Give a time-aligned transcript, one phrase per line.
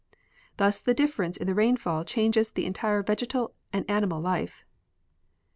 [0.57, 4.65] Thus the difference in the rainfall changes the entire vegetal and animal life.